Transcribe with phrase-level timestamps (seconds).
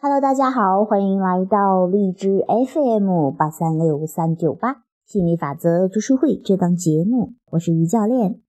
[0.00, 8.40] Hello，大家好，欢迎来到荔枝 FM 八三六三九八心理法则读书会这档节目，我是于教练。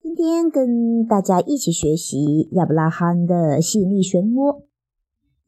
[0.00, 4.62] 今天跟大家一起学习亚伯拉罕的吸引力漩涡。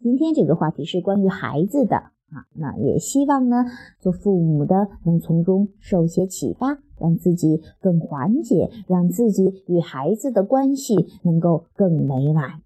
[0.03, 3.65] 今天这个话题是关于孩子的啊，那也希望呢，
[4.01, 12.61] 做父母的能从中受些启发，让自己更缓解，让自己与孩子的关系能够更美满。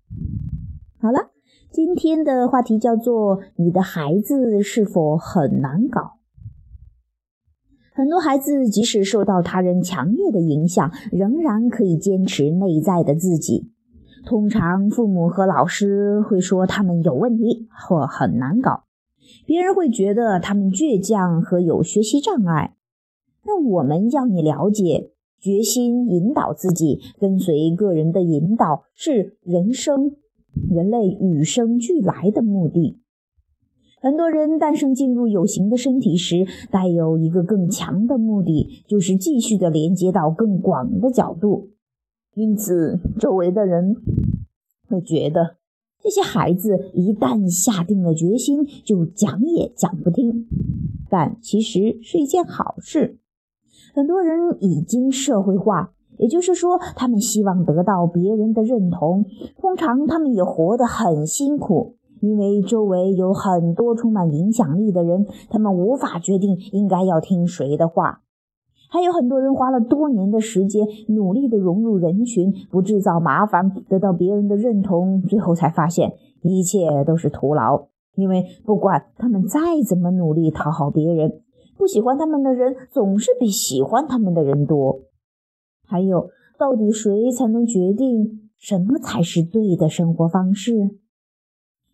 [0.98, 1.33] 好了。
[1.74, 6.20] 今天的话题叫做“你的孩子是否很难搞？”
[7.92, 13.72] 很多孩子即使受到他人强烈的影响，仍然可以坚持内在的自己。
[14.24, 18.84] 通常，父母和老师会说他们有问题或很难搞，
[19.44, 22.76] 别人会觉得他们倔强和有学习障碍。
[23.44, 30.14] 那我们要你了解，决心引导自己，跟随个人的引导是人生。
[30.70, 32.98] 人类与生俱来的目的，
[34.00, 41.70] 很多人诞生进入有形的身体时，带有一个更强的目的，就是继续的连接到更广的角度。
[42.34, 43.96] 因此，周围的人
[44.88, 45.56] 会觉得
[46.02, 50.46] 这些孩子一旦下定了决心，就讲也讲不听。
[51.08, 53.18] 但其实是一件好事。
[53.94, 55.92] 很多人已经社会化。
[56.24, 59.26] 也就是说，他们希望得到别人的认同。
[59.60, 68.22] 通常，他们也活得很辛苦，因为周围有很多充满影响力的人，他们无法决定应该要听谁的话。
[68.88, 77.88] 还有很多人花了多年的时间，努力的融入人群，不制造麻烦，得到别人的认同，最后才发现一切都是徒劳。
[78.14, 81.42] 因为不管他们再怎么努力讨好别人，
[81.76, 85.00] 不喜欢他们的人总是比喜欢他们的人多。
[85.94, 90.90] 还有，到底谁才能决定什么才是对的生活方式？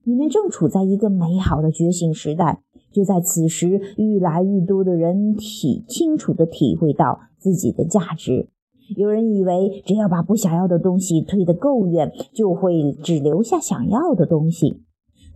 [0.04, 3.68] 你们正处在一个美好的觉醒时代，就在此时，
[3.98, 8.48] 越来越多的人体清楚地体会到自己的价值。
[8.96, 14.82] 有人以为，只要把不想要的东西推得够远，就会只留下想要的东西，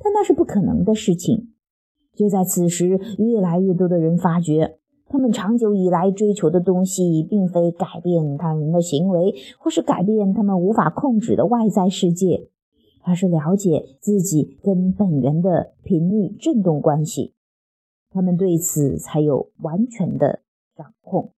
[0.02, 1.48] 但那是不可能的事情。
[2.16, 4.78] 就在此时，越来越多的人发觉。
[5.08, 12.48] 他们长久以来追求的东西，并非改变他人的行为，或是改变他们无法控制的外在世界，
[13.02, 17.34] 而是了解自己跟本源的频率振动关系。
[18.10, 20.40] 他们对此才有完全的
[20.76, 21.30] 掌控。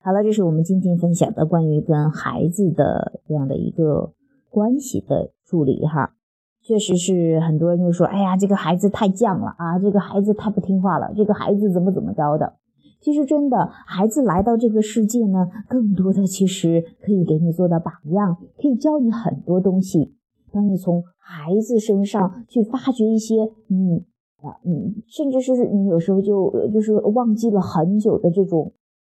[0.00, 4.12] 好了，这是我们今天分享的关于跟孩子的这样的一个
[4.50, 6.14] 关系的处理哈。
[6.64, 12.54] 确实是很多人就说：“哎呀，这个孩子太犟了啊，这个孩子太不听话了，这个孩子怎么怎么着的。”
[13.02, 20.14] 其实，真的孩子来到这个世界呢，更多的其实可以给你做到榜样，可以教你很多东西。
[20.50, 23.34] 当你从孩子身上去发掘一些
[23.66, 24.06] 你
[24.40, 28.72] 啊，你甚至是你有时候就就是忘记了很久的这种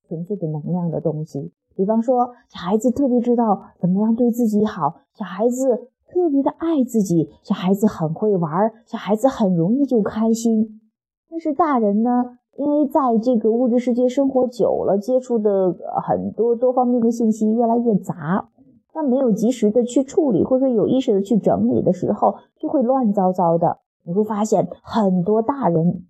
[0.08, 1.52] 纯粹的能量的东西。
[1.76, 5.90] 比方说，小孩子特别知道怎么样对自己好，小孩子。
[6.08, 10.80] 特别的爱自己，小孩子很会玩，小孩子很容易就开心。
[11.28, 18.48] 但是大人呢，因为在这个物质世界生活久了，接触的很多多方面的信息越来越杂，
[18.92, 23.78] 但没有及时的去处理，或者有意识的去整理的时候，就会乱糟糟的。
[24.04, 26.06] 你会发现很多大人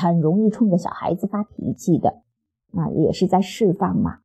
[0.00, 2.22] 很容易冲着小孩子发脾气的，
[2.72, 4.18] 那也是在释放嘛。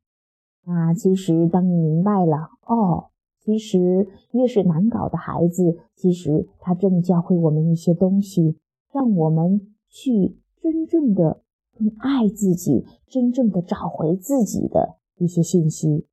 [0.64, 3.11] 那其实当你明白了，哦。
[3.44, 8.56] 其实，越是难搞的孩子，其实他正教会我们一些东西，
[8.92, 11.42] 让我们去真正的
[11.76, 16.06] 更爱自己，真正的找回自己的一些信息。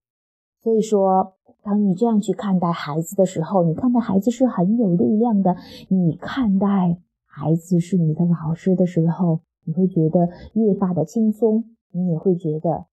[0.64, 5.56] 所以说，当你这样去看待孩子的时候，你看待孩子是很有力量的。
[5.88, 6.98] 你看待
[7.28, 12.88] 孩子是你的老师的时候，你会觉得越发的轻松，你也会觉得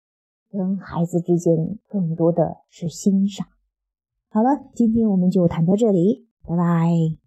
[0.50, 3.46] 跟孩子之间更多的是欣赏。
[4.36, 7.25] 好了，今天我们就谈到这里，拜拜。